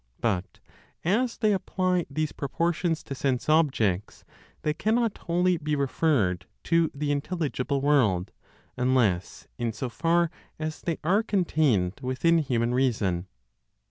But 0.19 0.59
as 1.05 1.37
they 1.37 1.53
apply 1.53 2.07
these 2.09 2.31
proportions 2.31 3.03
to 3.03 3.13
sense 3.13 3.47
objects, 3.47 4.25
they 4.63 4.73
cannot 4.73 5.15
wholly 5.15 5.57
be 5.57 5.75
referred 5.75 6.47
to 6.63 6.89
the 6.95 7.11
intelligible 7.11 7.81
world, 7.81 8.31
unless 8.75 9.47
in 9.59 9.71
so 9.71 9.89
far 9.89 10.31
as 10.57 10.81
they 10.81 10.97
are 11.03 11.21
contained 11.21 11.99
within 12.01 12.39
human 12.39 12.73
reason. 12.73 13.27